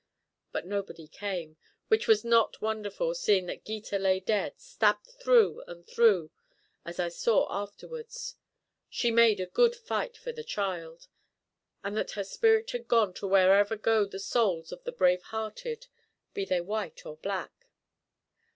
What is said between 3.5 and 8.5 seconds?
Gita lay dead, stabbed through and through, as I saw afterwards